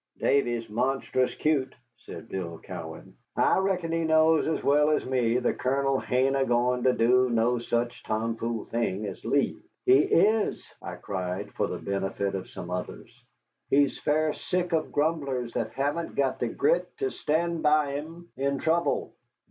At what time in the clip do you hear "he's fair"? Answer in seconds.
13.69-14.33